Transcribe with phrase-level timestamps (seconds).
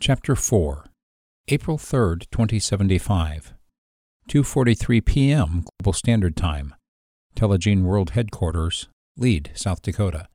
[0.00, 0.84] Chapter 4
[1.48, 3.54] April 3, 2075
[4.28, 5.64] 2:43 p.m.
[5.78, 6.74] Global Standard Time.
[7.36, 10.28] Telegene World Headquarters, Lead, South Dakota.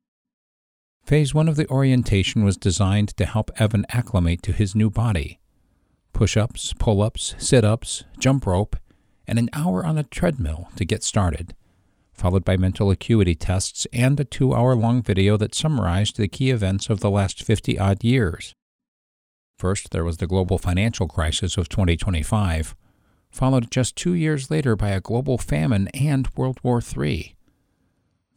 [1.04, 5.40] Phase 1 of the orientation was designed to help Evan acclimate to his new body.
[6.14, 8.76] Push-ups, pull-ups, sit-ups, jump rope,
[9.28, 11.54] and an hour on a treadmill to get started,
[12.12, 17.02] followed by mental acuity tests and a 2-hour-long video that summarized the key events of
[17.02, 18.56] the last 50-odd years.
[19.60, 22.78] First, there was the global financial crisis of 2025,
[23.30, 27.36] followed just two years later by a global famine and World War III.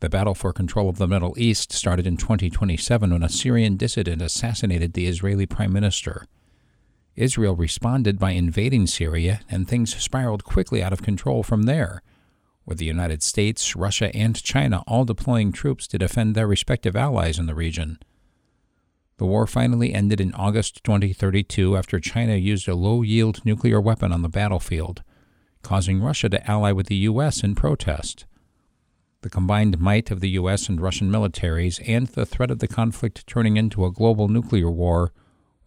[0.00, 4.20] The battle for control of the Middle East started in 2027 when a Syrian dissident
[4.20, 6.26] assassinated the Israeli prime minister.
[7.14, 12.02] Israel responded by invading Syria, and things spiraled quickly out of control from there,
[12.66, 17.38] with the United States, Russia, and China all deploying troops to defend their respective allies
[17.38, 18.00] in the region.
[19.22, 24.10] The war finally ended in August 2032 after China used a low yield nuclear weapon
[24.10, 25.04] on the battlefield,
[25.62, 27.44] causing Russia to ally with the U.S.
[27.44, 28.26] in protest.
[29.20, 30.68] The combined might of the U.S.
[30.68, 35.12] and Russian militaries and the threat of the conflict turning into a global nuclear war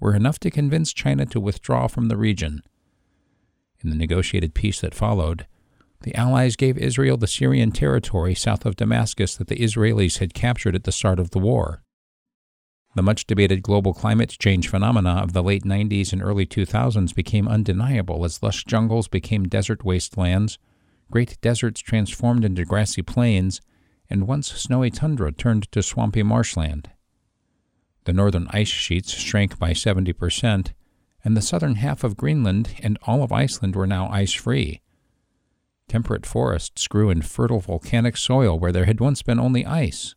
[0.02, 2.62] were enough to convince China to withdraw from the region.
[3.80, 5.48] In the negotiated peace that followed,
[6.02, 10.76] the Allies gave Israel the Syrian territory south of Damascus that the Israelis had captured
[10.76, 11.85] at the start of the war.
[12.96, 17.46] The much debated global climate change phenomena of the late 90s and early 2000s became
[17.46, 20.58] undeniable as lush jungles became desert wastelands,
[21.12, 23.60] great deserts transformed into grassy plains,
[24.10, 26.90] and once snowy tundra turned to swampy marshland.
[28.06, 30.72] The northern ice sheets shrank by 70%,
[31.24, 34.82] and the southern half of Greenland and all of Iceland were now ice free.
[35.90, 40.16] Temperate forests grew in fertile volcanic soil where there had once been only ice.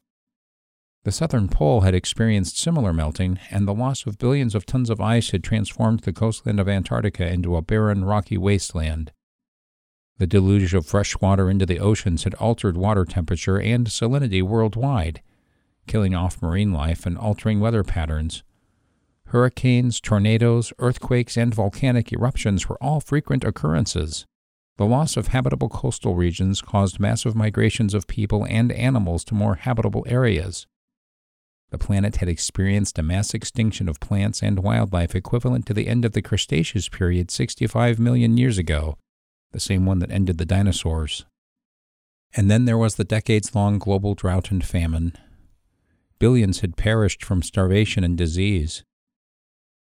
[1.09, 5.01] The southern pole had experienced similar melting, and the loss of billions of tons of
[5.01, 9.12] ice had transformed the coastland of Antarctica into a barren, rocky wasteland.
[10.19, 15.22] The deluge of fresh water into the oceans had altered water temperature and salinity worldwide,
[15.87, 18.43] killing off marine life and altering weather patterns.
[19.28, 24.27] Hurricanes, tornadoes, earthquakes, and volcanic eruptions were all frequent occurrences.
[24.77, 29.55] The loss of habitable coastal regions caused massive migrations of people and animals to more
[29.55, 30.66] habitable areas.
[31.71, 36.05] The planet had experienced a mass extinction of plants and wildlife equivalent to the end
[36.05, 38.97] of the Cretaceous period 65 million years ago,
[39.53, 41.27] the same one that ended the dinosaurs.
[42.34, 45.12] And then there was the decades long global drought and famine.
[46.19, 48.83] Billions had perished from starvation and disease.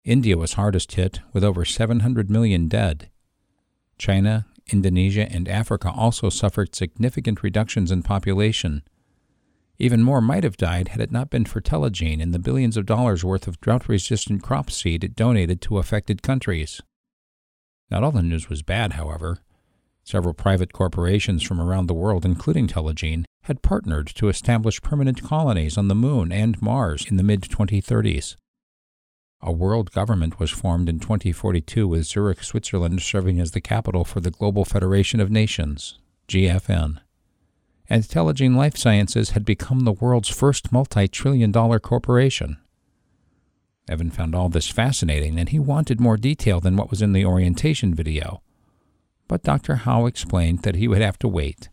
[0.05, 3.11] India was hardest hit, with over 700 million dead.
[3.99, 8.83] China, Indonesia, and Africa also suffered significant reductions in population.
[9.79, 12.87] Even more might have died had it not been for Telegene and the billions of
[12.87, 16.81] dollars worth of drought resistant crop seed it donated to affected countries.
[17.91, 19.39] Not all the news was bad, however.
[20.03, 25.77] Several private corporations from around the world, including Telegene, had partnered to establish permanent colonies
[25.77, 28.37] on the Moon and Mars in the mid 2030s.
[29.43, 34.21] A world government was formed in 2042 with Zurich, Switzerland serving as the capital for
[34.21, 35.99] the Global Federation of Nations,
[36.29, 37.01] GFN
[37.89, 42.59] and Telegene Life Sciences had become the world's first multi trillion dollar corporation.
[43.89, 47.25] Evan found all this fascinating and he wanted more detail than what was in the
[47.25, 48.43] orientation video.
[49.29, 49.77] But Dr.
[49.77, 51.69] Howe explained that he would have to wait.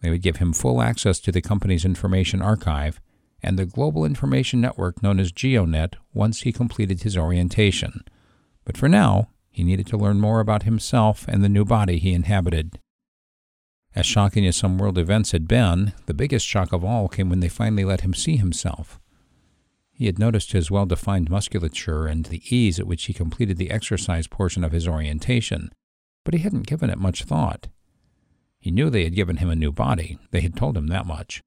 [0.00, 3.00] They would give him full access to the company's information archive
[3.42, 8.04] and the global information network known as GeoNet once he completed his orientation.
[8.64, 12.14] But for now, he needed to learn more about himself and the new body he
[12.14, 12.78] inhabited.
[13.94, 17.40] As shocking as some world events had been, the biggest shock of all came when
[17.40, 18.98] they finally let him see himself.
[19.92, 23.70] He had noticed his well defined musculature and the ease at which he completed the
[23.70, 25.70] exercise portion of his orientation,
[26.24, 27.68] but he hadn't given it much thought.
[28.58, 31.42] He knew they had given him a new body, they had told him that much,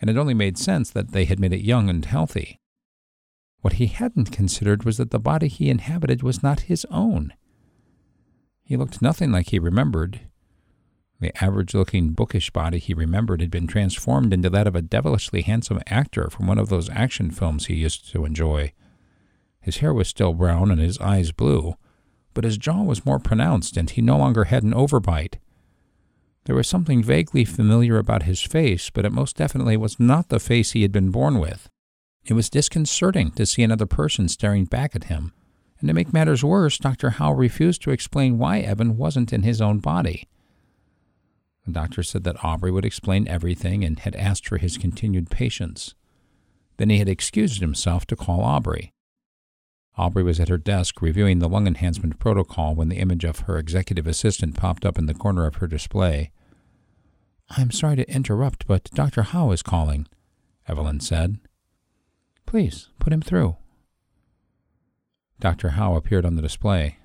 [0.00, 2.60] and it only made sense that they had made it young and healthy.
[3.60, 7.32] What he hadn't considered was that the body he inhabited was not his own.
[8.62, 10.20] He looked nothing like he remembered,
[11.20, 15.42] the average looking bookish body he remembered had been transformed into that of a devilishly
[15.42, 18.72] handsome actor from one of those action films he used to enjoy.
[19.60, 21.74] His hair was still brown and his eyes blue,
[22.34, 25.34] but his jaw was more pronounced and he no longer had an overbite.
[26.44, 30.40] There was something vaguely familiar about his face, but it most definitely was not the
[30.40, 31.68] face he had been born with.
[32.24, 35.32] It was disconcerting to see another person staring back at him,
[35.80, 37.10] and to make matters worse, Dr.
[37.10, 40.28] Howe refused to explain why Evan wasn't in his own body.
[41.68, 45.94] The doctor said that Aubrey would explain everything and had asked for his continued patience.
[46.78, 48.94] Then he had excused himself to call Aubrey.
[49.98, 53.58] Aubrey was at her desk reviewing the lung enhancement protocol when the image of her
[53.58, 56.30] executive assistant popped up in the corner of her display.
[57.50, 59.24] I'm sorry to interrupt, but Dr.
[59.24, 60.08] Howe is calling,
[60.66, 61.36] Evelyn said.
[62.46, 63.58] Please, put him through.
[65.38, 65.70] Dr.
[65.70, 66.96] Howe appeared on the display.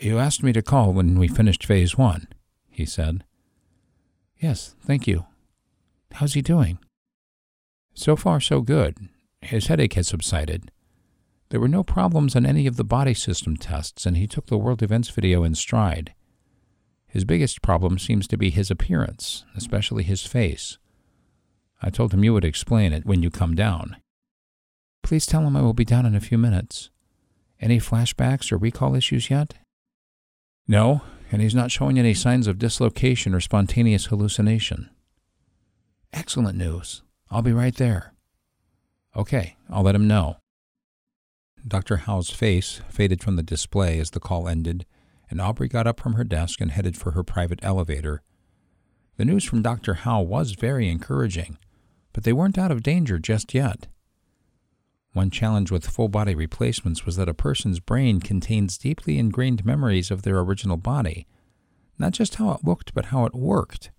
[0.00, 2.28] You asked me to call when we finished phase one,
[2.68, 3.24] he said.
[4.40, 5.26] Yes, thank you.
[6.12, 6.78] How's he doing?
[7.94, 8.96] So far, so good.
[9.42, 10.70] His headache has subsided.
[11.50, 14.56] There were no problems on any of the body system tests, and he took the
[14.56, 16.14] world events video in stride.
[17.06, 20.78] His biggest problem seems to be his appearance, especially his face.
[21.82, 23.96] I told him you would explain it when you come down.
[25.02, 26.90] Please tell him I will be down in a few minutes.
[27.60, 29.54] Any flashbacks or recall issues yet?
[30.68, 34.90] No, and he's not showing any signs of dislocation or spontaneous hallucination.
[36.12, 37.02] Excellent news.
[37.30, 38.14] I'll be right there.
[39.16, 40.36] Okay, I'll let him know.
[41.66, 41.98] Dr.
[41.98, 44.86] Howe's face faded from the display as the call ended,
[45.28, 48.22] and Aubrey got up from her desk and headed for her private elevator.
[49.16, 49.94] The news from Dr.
[49.94, 51.58] Howe was very encouraging,
[52.12, 53.86] but they weren't out of danger just yet.
[55.12, 60.10] One challenge with full body replacements was that a person's brain contains deeply ingrained memories
[60.10, 61.26] of their original body,
[61.98, 63.90] not just how it looked, but how it worked.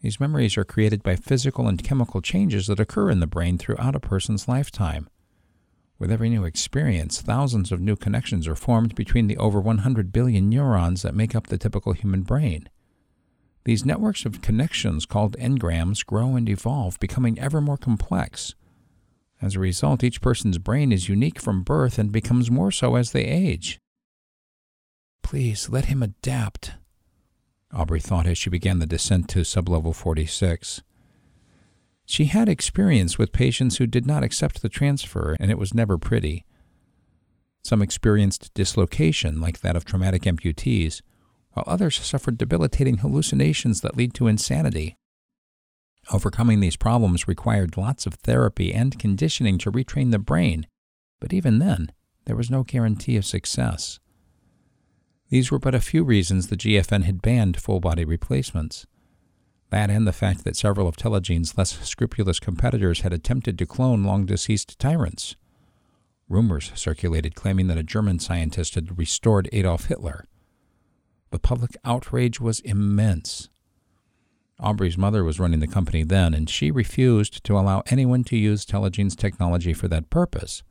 [0.00, 3.96] These memories are created by physical and chemical changes that occur in the brain throughout
[3.96, 5.08] a person's lifetime.
[5.98, 10.48] With every new experience, thousands of new connections are formed between the over 100 billion
[10.48, 12.68] neurons that make up the typical human brain.
[13.64, 18.54] These networks of connections, called engrams, grow and evolve, becoming ever more complex.
[19.40, 23.12] As a result, each person's brain is unique from birth and becomes more so as
[23.12, 23.78] they age.
[25.22, 26.72] Please let him adapt,
[27.72, 30.82] Aubrey thought as she began the descent to sublevel 46.
[32.06, 35.98] She had experience with patients who did not accept the transfer, and it was never
[35.98, 36.46] pretty.
[37.62, 41.02] Some experienced dislocation, like that of traumatic amputees,
[41.52, 44.96] while others suffered debilitating hallucinations that lead to insanity.
[46.10, 50.66] Overcoming these problems required lots of therapy and conditioning to retrain the brain,
[51.20, 51.92] but even then,
[52.24, 53.98] there was no guarantee of success.
[55.28, 58.86] These were but a few reasons the GFN had banned full body replacements.
[59.70, 64.04] That and the fact that several of Telegene's less scrupulous competitors had attempted to clone
[64.04, 65.36] long deceased tyrants.
[66.28, 70.24] Rumors circulated claiming that a German scientist had restored Adolf Hitler.
[71.30, 73.50] The public outrage was immense.
[74.60, 78.66] Aubrey's mother was running the company then, and she refused to allow anyone to use
[78.66, 80.64] Telegene's technology for that purpose.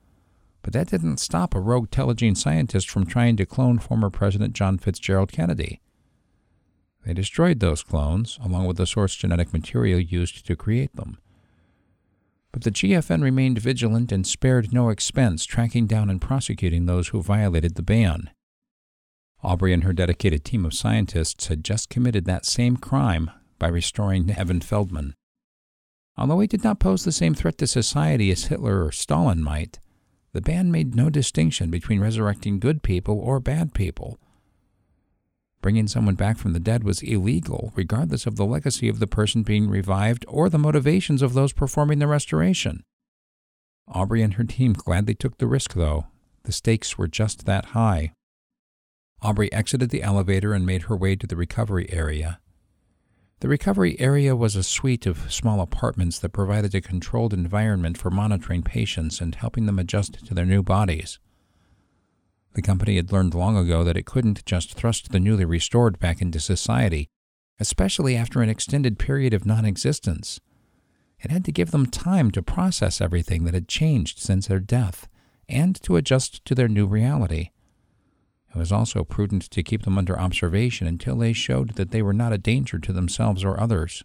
[0.62, 4.78] But that didn't stop a rogue Telegene scientist from trying to clone former President John
[4.78, 5.80] Fitzgerald Kennedy.
[7.06, 11.18] They destroyed those clones, along with the source genetic material used to create them.
[12.52, 17.22] But the GFN remained vigilant and spared no expense tracking down and prosecuting those who
[17.22, 18.32] violated the ban.
[19.42, 24.32] Aubrey and her dedicated team of scientists had just committed that same crime by restoring
[24.32, 25.14] Evan Feldman.
[26.18, 29.80] Although he did not pose the same threat to society as Hitler or Stalin might,
[30.34, 34.20] the band made no distinction between resurrecting good people or bad people.
[35.62, 39.44] Bringing someone back from the dead was illegal, regardless of the legacy of the person
[39.44, 42.84] being revived or the motivations of those performing the restoration.
[43.88, 46.08] Aubrey and her team gladly took the risk, though.
[46.44, 48.14] The stakes were just that high.
[49.22, 52.40] Aubrey exited the elevator and made her way to the recovery area.
[53.40, 58.10] The recovery area was a suite of small apartments that provided a controlled environment for
[58.10, 61.20] monitoring patients and helping them adjust to their new bodies.
[62.54, 66.20] The company had learned long ago that it couldn't just thrust the newly restored back
[66.20, 67.10] into society,
[67.60, 70.40] especially after an extended period of non existence.
[71.20, 75.08] It had to give them time to process everything that had changed since their death
[75.48, 77.52] and to adjust to their new reality.
[78.58, 82.12] It was also prudent to keep them under observation until they showed that they were
[82.12, 84.04] not a danger to themselves or others.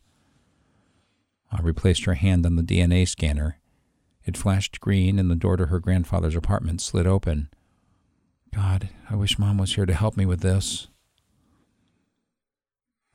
[1.51, 3.59] Aubrey placed her hand on the DNA scanner.
[4.27, 7.49] It flashed green, and the door to her grandfather's apartment slid open.
[8.55, 10.89] God, I wish Mom was here to help me with this.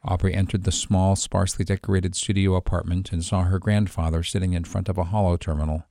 [0.03, 4.89] Aubrey entered the small, sparsely decorated studio apartment and saw her grandfather sitting in front
[4.89, 5.83] of a holo terminal.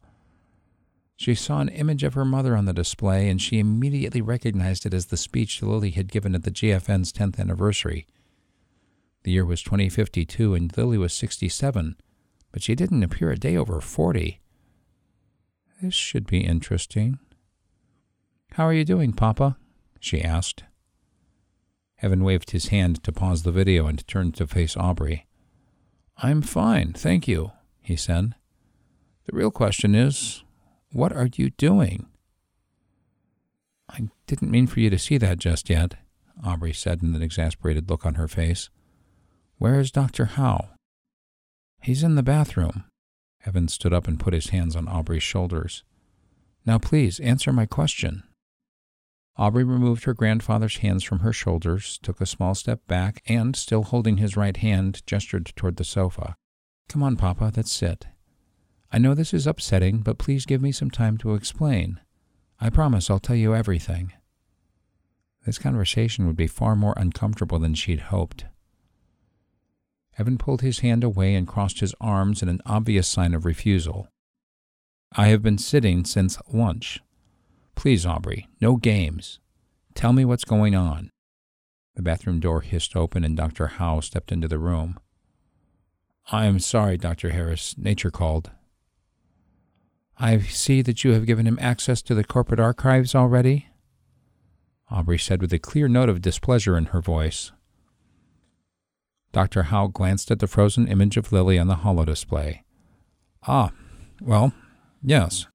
[1.16, 4.92] She saw an image of her mother on the display, and she immediately recognized it
[4.92, 8.06] as the speech Lily had given at the GFN's 10th anniversary.
[9.23, 11.96] The year was 2052, and Lily was 67,
[12.52, 14.40] but she didn't appear a day over 40.
[15.82, 17.18] This should be interesting.
[18.52, 19.56] How are you doing, Papa?
[19.99, 20.64] she asked.
[22.02, 25.26] Evan waved his hand to pause the video and turned to face Aubrey.
[26.18, 28.35] I'm fine, thank you, he said.
[29.25, 30.44] The real question is,
[30.92, 32.06] what are you doing?
[33.88, 35.94] I didn't mean for you to see that just yet,
[36.44, 38.68] Aubrey said with an exasperated look on her face.
[39.58, 40.24] Where is Dr.
[40.24, 40.70] Howe?
[41.80, 42.84] He's in the bathroom.
[43.46, 45.84] Evan stood up and put his hands on Aubrey's shoulders.
[46.64, 48.24] Now, please, answer my question.
[49.38, 53.84] Aubrey removed her grandfather's hands from her shoulders, took a small step back, and, still
[53.84, 56.34] holding his right hand, gestured toward the sofa.
[56.88, 58.06] Come on, Papa, let's sit.
[58.92, 62.00] I know this is upsetting, but please give me some time to explain.
[62.60, 64.12] I promise I'll tell you everything.
[65.44, 68.46] This conversation would be far more uncomfortable than she'd hoped.
[70.18, 74.08] Evan pulled his hand away and crossed his arms in an obvious sign of refusal.
[75.12, 77.00] I have been sitting since lunch.
[77.74, 79.38] Please, Aubrey, no games.
[79.94, 81.10] Tell me what's going on.
[81.94, 83.66] The bathroom door hissed open and Dr.
[83.66, 84.98] Howe stepped into the room.
[86.32, 87.30] I am sorry, Dr.
[87.30, 87.76] Harris.
[87.78, 88.50] Nature called.
[90.18, 93.68] I see that you have given him access to the corporate archives already,
[94.90, 97.52] Aubrey said with a clear note of displeasure in her voice.
[99.32, 99.64] Dr.
[99.64, 102.64] Howe glanced at the frozen image of Lily on the holo display.
[103.46, 103.73] Ah,
[104.20, 104.52] well,
[105.02, 105.46] yes.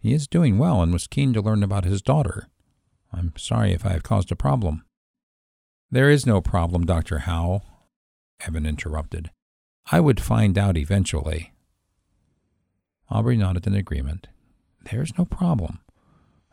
[0.00, 2.48] He is doing well and was keen to learn about his daughter.
[3.12, 4.84] I'm sorry if I have caused a problem.
[5.90, 7.20] There is no problem, Dr.
[7.20, 7.62] Howe,
[8.46, 9.30] Evan interrupted.
[9.90, 11.52] I would find out eventually.
[13.10, 14.28] Aubrey nodded in agreement.
[14.90, 15.80] There's no problem.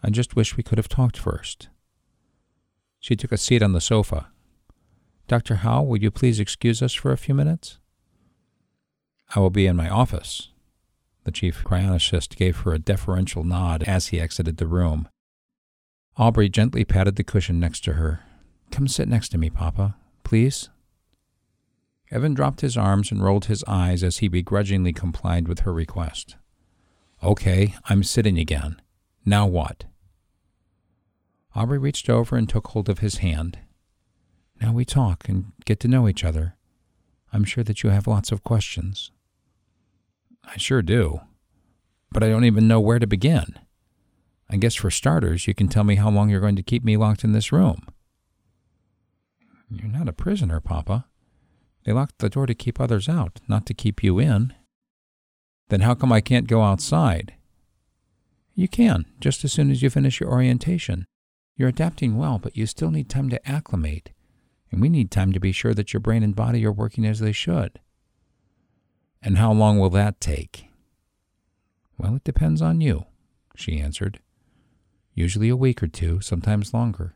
[0.03, 1.69] I just wish we could have talked first.
[2.99, 4.27] She took a seat on the sofa,
[5.27, 5.55] Dr.
[5.55, 7.79] Howe, will you please excuse us for a few minutes?
[9.35, 10.49] I will be in my office.
[11.23, 15.07] The chief cryonicist gave her a deferential nod as he exited the room.
[16.17, 18.21] Aubrey gently patted the cushion next to her.
[18.69, 20.69] Come sit next to me, Papa, please.
[22.11, 26.35] Evan dropped his arms and rolled his eyes as he begrudgingly complied with her request.
[27.25, 28.79] Okay, I'm sitting again.
[29.25, 29.85] Now what?
[31.55, 33.57] Aubrey reached over and took hold of his hand.
[34.61, 36.55] Now we talk and get to know each other.
[37.33, 39.09] I'm sure that you have lots of questions.
[40.43, 41.21] I sure do.
[42.11, 43.57] But I don't even know where to begin.
[44.47, 46.95] I guess for starters, you can tell me how long you're going to keep me
[46.95, 47.87] locked in this room.
[49.71, 51.07] You're not a prisoner, Papa.
[51.85, 54.53] They locked the door to keep others out, not to keep you in.
[55.69, 57.33] Then how come I can't go outside?
[58.53, 61.05] You can, just as soon as you finish your orientation.
[61.55, 64.11] You're adapting well, but you still need time to acclimate
[64.75, 67.19] and we need time to be sure that your brain and body are working as
[67.19, 67.79] they should.
[69.21, 70.67] And how long will that take?
[71.97, 73.05] Well, it depends on you,
[73.55, 74.19] she answered.
[75.13, 77.15] Usually a week or two, sometimes longer.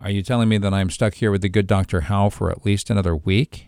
[0.00, 2.02] Are you telling me that I'm stuck here with the good Dr.
[2.02, 3.66] Howe for at least another week?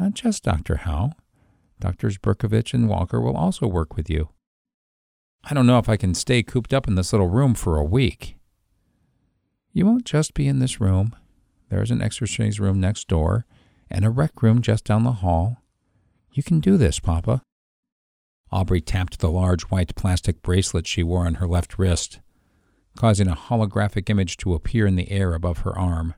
[0.00, 0.78] Not just Dr.
[0.78, 1.12] Howe.
[1.80, 4.30] Doctors Berkovich and Walker will also work with you.
[5.44, 7.84] I don't know if I can stay cooped up in this little room for a
[7.84, 8.36] week.
[9.72, 11.14] You won't just be in this room.
[11.68, 13.46] There's an exercise room next door
[13.90, 15.62] and a rec room just down the hall.
[16.32, 17.42] You can do this, Papa.
[18.50, 22.20] Aubrey tapped the large white plastic bracelet she wore on her left wrist,
[22.96, 26.14] causing a holographic image to appear in the air above her arm.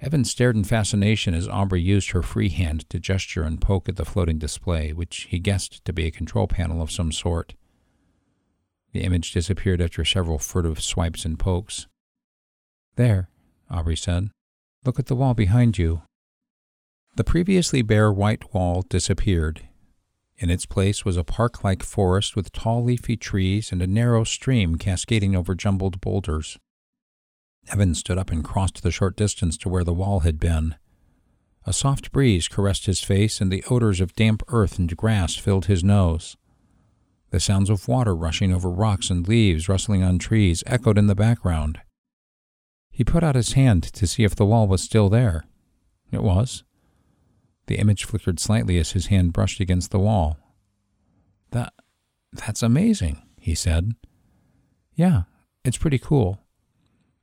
[0.00, 3.96] Evan stared in fascination as Aubrey used her free hand to gesture and poke at
[3.96, 7.54] the floating display, which he guessed to be a control panel of some sort.
[8.92, 11.86] The image disappeared after several furtive swipes and pokes.
[12.96, 13.30] There,
[13.70, 14.30] Aubrey said.
[14.84, 16.02] Look at the wall behind you.
[17.16, 19.62] The previously bare white wall disappeared.
[20.38, 24.22] In its place was a park like forest with tall leafy trees and a narrow
[24.22, 26.58] stream cascading over jumbled boulders.
[27.72, 30.76] Evan stood up and crossed the short distance to where the wall had been.
[31.64, 35.66] A soft breeze caressed his face, and the odors of damp earth and grass filled
[35.66, 36.36] his nose.
[37.30, 41.16] The sounds of water rushing over rocks and leaves rustling on trees echoed in the
[41.16, 41.80] background.
[42.90, 45.44] He put out his hand to see if the wall was still there.
[46.12, 46.62] It was.
[47.66, 50.38] The image flickered slightly as his hand brushed against the wall.
[51.50, 51.72] That
[52.32, 53.96] that's amazing, he said.
[54.94, 55.22] Yeah,
[55.64, 56.45] it's pretty cool.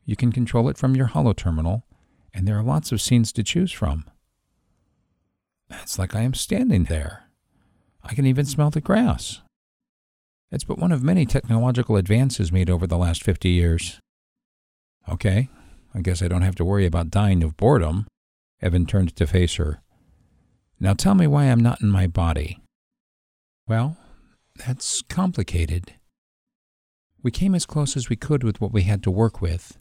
[0.05, 1.85] You can control it from your holo terminal,
[2.33, 4.05] and there are lots of scenes to choose from.
[5.69, 7.29] It's like I am standing there.
[8.03, 9.41] I can even smell the grass.
[10.51, 13.99] It's but one of many technological advances made over the last fifty years.
[15.09, 15.49] Okay,
[15.95, 18.07] I guess I don't have to worry about dying of boredom.
[18.61, 19.81] Evan turned to face her.
[20.79, 22.59] Now tell me why I'm not in my body.
[23.67, 23.97] Well,
[24.55, 25.93] that's complicated.
[27.21, 29.77] We came as close as we could with what we had to work with.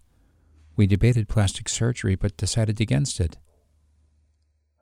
[0.76, 3.38] We debated plastic surgery but decided against it.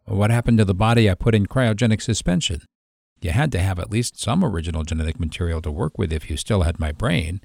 [0.05, 2.63] What happened to the body I put in cryogenic suspension?
[3.21, 6.37] You had to have at least some original genetic material to work with if you
[6.37, 7.41] still had my brain.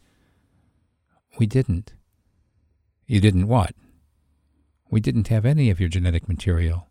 [1.37, 1.93] We didn't.
[3.07, 3.75] You didn't what?
[4.89, 6.87] We didn't have any of your genetic material.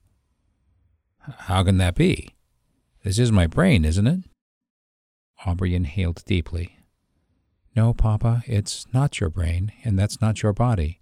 [1.19, 2.35] How can that be?
[3.03, 4.21] This is my brain, isn't it?
[5.47, 6.79] Aubrey inhaled deeply.
[7.75, 11.01] No, Papa, it's not your brain, and that's not your body.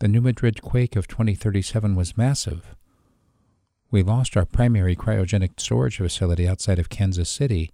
[0.00, 2.74] The New Madrid quake of 2037 was massive.
[3.90, 7.70] We lost our primary cryogenic storage facility outside of Kansas City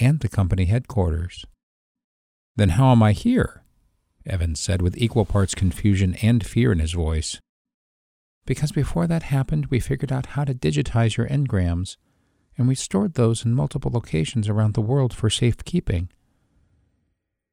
[0.00, 1.44] and the company headquarters.
[2.54, 3.62] Then how am I here?
[4.24, 7.40] Evans said with equal parts confusion and fear in his voice.
[8.44, 11.96] Because before that happened, we figured out how to digitize your engrams,
[12.56, 16.10] and we stored those in multiple locations around the world for safekeeping.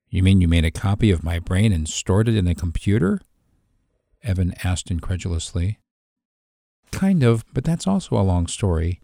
[0.10, 3.20] You mean you made a copy of my brain and stored it in a computer?
[4.24, 5.80] Evan asked incredulously.
[6.92, 9.02] Kind of, but that's also a long story.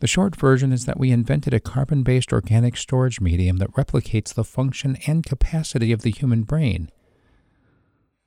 [0.00, 4.34] The short version is that we invented a carbon based organic storage medium that replicates
[4.34, 6.90] the function and capacity of the human brain.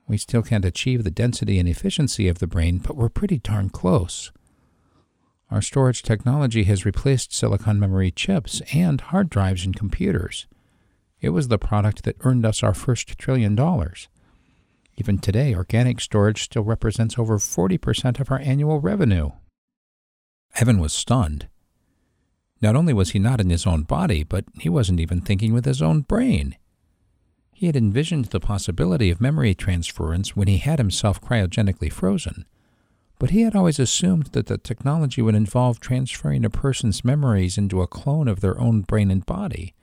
[0.08, 3.70] We still can't achieve the density and efficiency of the brain, but we're pretty darn
[3.70, 4.32] close.
[5.52, 10.48] Our storage technology has replaced silicon memory chips and hard drives in computers.
[11.22, 14.08] It was the product that earned us our first trillion dollars.
[14.98, 19.32] Even today, organic storage still represents over 40% of our annual revenue.
[20.56, 21.48] Evan was stunned.
[22.62, 25.66] Not only was he not in his own body, but he wasn't even thinking with
[25.66, 26.56] his own brain.
[27.52, 32.46] He had envisioned the possibility of memory transference when he had himself cryogenically frozen,
[33.20, 37.82] but he had always assumed that the technology would involve transferring a person's memories into
[37.82, 39.74] a clone of their own brain and body.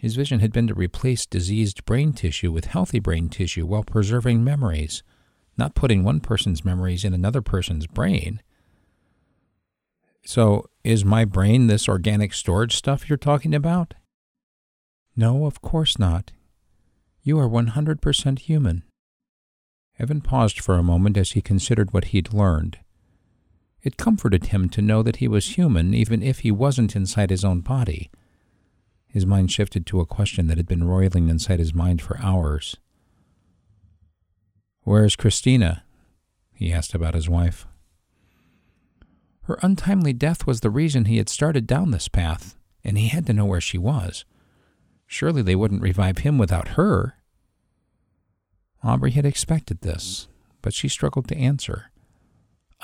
[0.00, 4.44] His vision had been to replace diseased brain tissue with healthy brain tissue while preserving
[4.44, 5.02] memories,
[5.56, 8.42] not putting one person's memories in another person's brain.
[10.26, 13.94] So, is my brain this organic storage stuff you're talking about?
[15.16, 16.32] No, of course not.
[17.22, 18.82] You are 100% human.
[19.98, 22.78] Evan paused for a moment as he considered what he'd learned.
[23.82, 27.44] It comforted him to know that he was human even if he wasn't inside his
[27.44, 28.10] own body.
[29.14, 32.78] His mind shifted to a question that had been roiling inside his mind for hours.
[34.82, 35.84] Where is Christina?
[36.52, 37.64] he asked about his wife.
[39.42, 43.24] Her untimely death was the reason he had started down this path, and he had
[43.26, 44.24] to know where she was.
[45.06, 47.14] Surely they wouldn't revive him without her.
[48.82, 50.26] Aubrey had expected this,
[50.60, 51.92] but she struggled to answer.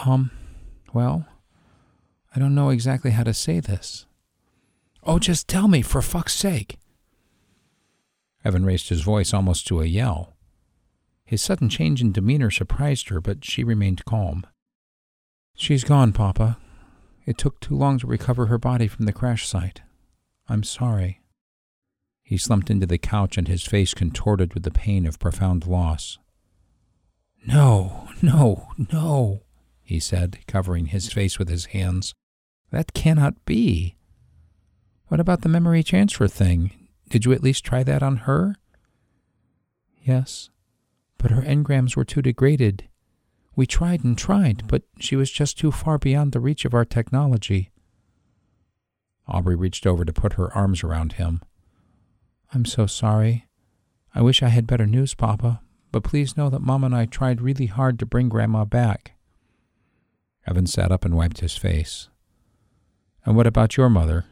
[0.06, 0.30] Um,
[0.92, 1.26] well,
[2.36, 4.06] I don't know exactly how to say this.
[5.02, 6.78] Oh, just tell me, for fuck's sake.
[8.44, 10.34] Evan raised his voice almost to a yell.
[11.24, 14.46] His sudden change in demeanor surprised her, but she remained calm.
[15.54, 16.58] She's gone, Papa.
[17.26, 19.82] It took too long to recover her body from the crash site.
[20.48, 21.20] I'm sorry.
[22.22, 26.18] He slumped into the couch and his face contorted with the pain of profound loss.
[27.46, 29.42] No, no, no,
[29.82, 32.14] he said, covering his face with his hands.
[32.70, 33.96] That cannot be.
[35.10, 36.70] What about the memory transfer thing?
[37.08, 38.54] Did you at least try that on her?
[40.04, 40.50] Yes,
[41.18, 42.88] but her engrams were too degraded.
[43.56, 46.84] We tried and tried, but she was just too far beyond the reach of our
[46.84, 47.72] technology.
[49.26, 51.40] Aubrey reached over to put her arms around him.
[52.54, 53.48] I'm so sorry.
[54.14, 57.40] I wish I had better news, Papa, but please know that Mom and I tried
[57.40, 59.14] really hard to bring Grandma back.
[60.46, 62.10] Evan sat up and wiped his face.
[63.24, 64.26] And what about your mother?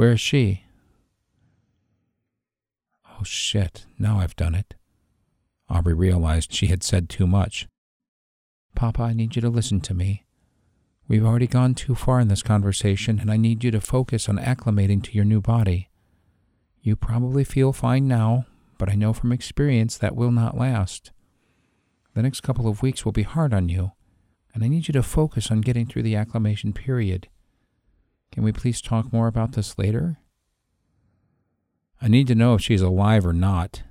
[0.00, 0.64] Where is she?
[3.06, 3.84] Oh, shit.
[3.98, 4.74] Now I've done it.
[5.68, 7.68] Aubrey realized she had said too much.
[8.74, 10.24] Papa, I need you to listen to me.
[11.06, 14.38] We've already gone too far in this conversation, and I need you to focus on
[14.38, 15.90] acclimating to your new body.
[16.80, 18.46] You probably feel fine now,
[18.78, 21.10] but I know from experience that will not last.
[22.14, 23.92] The next couple of weeks will be hard on you,
[24.54, 27.28] and I need you to focus on getting through the acclimation period.
[28.32, 30.18] Can we please talk more about this later?
[32.00, 33.82] I need to know if she's alive or not.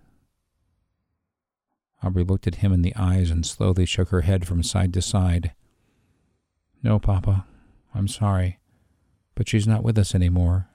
[2.02, 5.02] Aubrey looked at him in the eyes and slowly shook her head from side to
[5.02, 5.54] side.
[6.82, 7.46] No, Papa,
[7.94, 8.60] I'm sorry,
[9.36, 10.70] but she's not with us any more.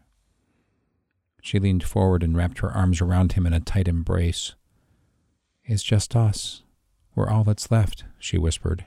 [1.40, 4.54] She leaned forward and wrapped her arms around him in a tight embrace.
[5.64, 6.62] It's just us.
[7.14, 8.84] We're all that's left, she whispered.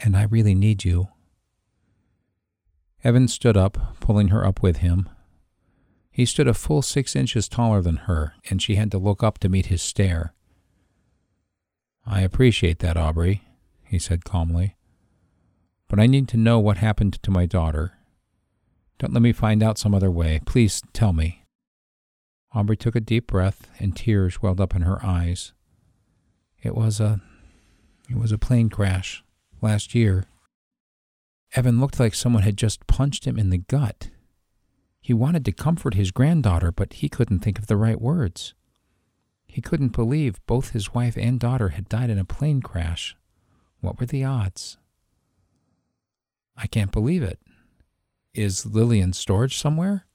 [0.00, 1.08] And I really need you.
[3.06, 5.08] Evan stood up, pulling her up with him.
[6.10, 9.38] He stood a full six inches taller than her, and she had to look up
[9.38, 10.34] to meet his stare.
[12.04, 13.44] I appreciate that, Aubrey,
[13.84, 14.74] he said calmly.
[15.86, 17.92] But I need to know what happened to my daughter.
[18.98, 20.40] Don't let me find out some other way.
[20.44, 21.44] Please tell me.
[22.54, 25.52] Aubrey took a deep breath and tears welled up in her eyes.
[26.60, 27.20] It was a
[28.10, 29.22] it was a plane crash
[29.62, 30.24] last year.
[31.54, 34.10] Evan looked like someone had just punched him in the gut.
[35.00, 38.54] He wanted to comfort his granddaughter, but he couldn't think of the right words.
[39.46, 43.16] He couldn't believe both his wife and daughter had died in a plane crash.
[43.80, 44.78] What were the odds?
[46.56, 47.38] I can't believe it.
[48.34, 50.06] Is Lily in storage somewhere?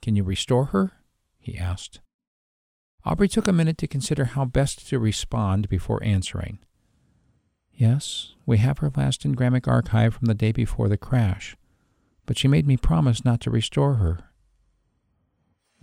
[0.00, 0.92] Can you restore her?
[1.38, 2.00] he asked.
[3.04, 6.58] Aubrey took a minute to consider how best to respond before answering.
[7.78, 11.56] Yes, we have her last engrammic archive from the day before the crash,
[12.26, 14.18] but she made me promise not to restore her.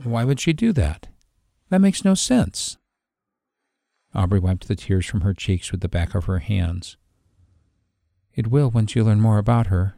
[0.03, 1.07] Why would she do that?
[1.69, 2.77] That makes no sense.
[4.13, 6.97] Aubrey wiped the tears from her cheeks with the back of her hands.
[8.33, 9.95] It will once you learn more about her,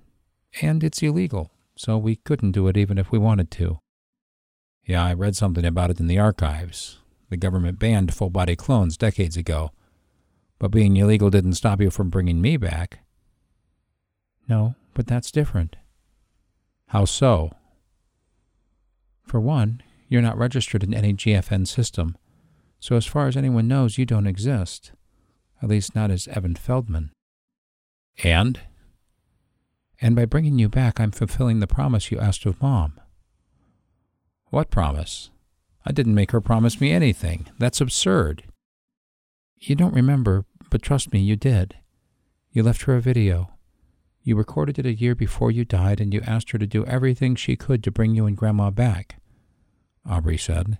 [0.61, 3.79] and it's illegal, so we couldn't do it even if we wanted to.
[4.85, 6.99] Yeah, I read something about it in the archives.
[7.31, 9.71] The government banned full body clones decades ago.
[10.59, 12.99] But being illegal didn't stop you from bringing me back.
[14.47, 15.75] No, but that's different.
[16.87, 17.51] How so?
[19.23, 22.17] For one, you're not registered in any GFN system,
[22.79, 24.93] so as far as anyone knows, you don't exist.
[25.61, 27.11] At least not as Evan Feldman.
[28.23, 28.61] And?
[29.99, 32.99] And by bringing you back, I'm fulfilling the promise you asked of Mom.
[34.49, 35.29] What promise?
[35.85, 37.47] I didn't make her promise me anything.
[37.57, 38.43] That's absurd.
[39.59, 41.75] You don't remember, but trust me, you did.
[42.51, 43.51] You left her a video.
[44.23, 47.35] You recorded it a year before you died, and you asked her to do everything
[47.35, 49.21] she could to bring you and Grandma back,
[50.05, 50.79] Aubrey said.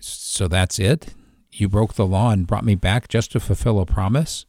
[0.00, 1.14] So that's it?
[1.50, 4.46] You broke the law and brought me back just to fulfill a promise?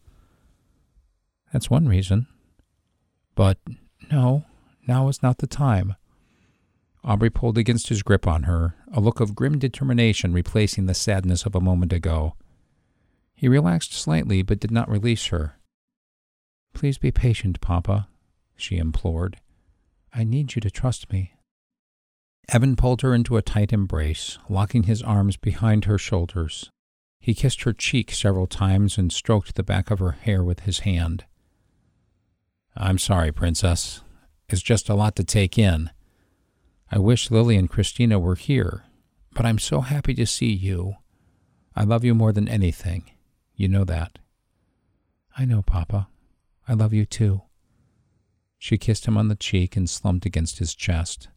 [1.52, 2.28] That's one reason.
[3.36, 3.60] But
[4.12, 4.46] no,
[4.88, 5.96] now is not the time.
[7.04, 11.46] Aubrey pulled against his grip on her, a look of grim determination replacing the sadness
[11.46, 12.36] of a moment ago.
[13.36, 15.58] He relaxed slightly, but did not release her.
[16.74, 18.08] Please be patient, Papa,
[18.56, 19.40] she implored.
[20.14, 21.34] I need you to trust me.
[22.50, 26.70] Evan pulled her into a tight embrace, locking his arms behind her shoulders.
[27.20, 30.80] He kissed her cheek several times and stroked the back of her hair with his
[30.80, 31.26] hand.
[32.76, 34.02] I'm sorry, Princess.
[34.50, 35.90] It's just a lot to take in.
[36.92, 38.84] I wish Lily and Christina were here,
[39.34, 40.96] but I'm so happy to see you.
[41.76, 43.10] I love you more than anything.
[43.56, 44.20] You know that.
[45.38, 46.08] I know, Papa.
[46.68, 47.42] I love you too.
[48.58, 51.28] She kissed him on the cheek and slumped against his chest.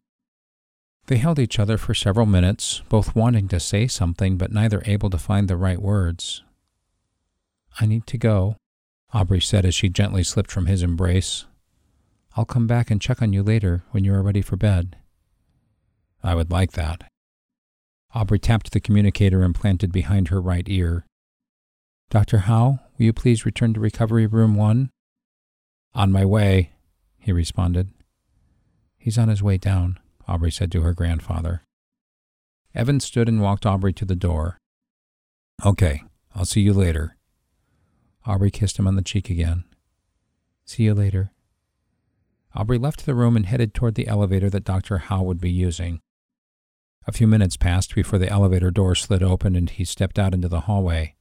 [1.07, 5.09] They held each other for several minutes, both wanting to say something but neither able
[5.09, 6.43] to find the right words.
[7.79, 8.57] I need to go,
[9.13, 11.45] Aubrey said as she gently slipped from his embrace.
[12.35, 14.97] I'll come back and check on you later when you are ready for bed.
[16.23, 17.09] I would like that.
[18.13, 21.05] Aubrey tapped the communicator implanted behind her right ear.
[22.09, 22.39] Dr.
[22.39, 24.89] Howe, will you please return to Recovery Room 1?
[25.93, 26.71] On my way,
[27.17, 27.89] he responded.
[28.97, 31.63] He's on his way down, Aubrey said to her grandfather.
[32.73, 34.57] Evan stood and walked Aubrey to the door.
[35.65, 37.17] Okay, I'll see you later.
[38.25, 39.65] Aubrey kissed him on the cheek again.
[40.63, 41.31] See you later.
[42.55, 44.97] Aubrey left the room and headed toward the elevator that Dr.
[44.97, 45.99] Howe would be using.
[47.05, 50.47] A few minutes passed before the elevator door slid open and he stepped out into
[50.47, 51.15] the hallway.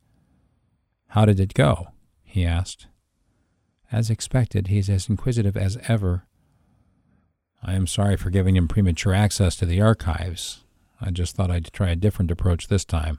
[1.08, 1.88] How did it go?
[2.22, 2.86] he asked.
[3.90, 6.24] As expected, he's as inquisitive as ever.
[7.62, 10.64] I am sorry for giving him premature access to the archives.
[11.00, 13.18] I just thought I'd try a different approach this time.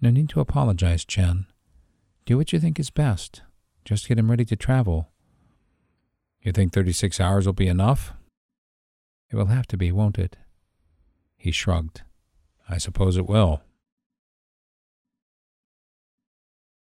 [0.00, 1.46] No need to apologize, Chen.
[2.24, 3.42] Do what you think is best.
[3.84, 5.08] Just get him ready to travel.
[6.40, 8.12] You think 36 hours will be enough?
[9.30, 10.36] It will have to be, won't it?
[11.36, 12.02] He shrugged.
[12.68, 13.62] I suppose it will.